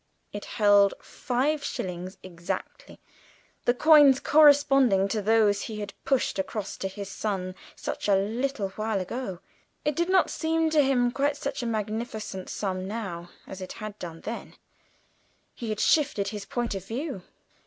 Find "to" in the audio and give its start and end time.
5.09-5.21, 6.77-6.87, 10.71-10.81